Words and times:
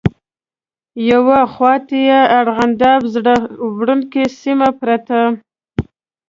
یوه 1.11 1.39
خواته 1.53 1.95
یې 2.07 2.19
ارغنداب 2.39 3.01
زړه 3.13 3.35
وړونکې 3.77 4.23
سیمه 4.41 4.69
پرته. 4.79 5.19